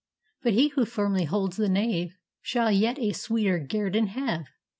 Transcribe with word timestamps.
But 0.41 0.53
he 0.53 0.69
who 0.69 0.85
firmly 0.85 1.25
holds 1.25 1.57
the 1.57 1.67
knaveShall 1.67 2.71
yet 2.75 2.97
a 2.97 3.11
sweeter 3.11 3.59
guerdon 3.59 4.07
have. 4.07 4.45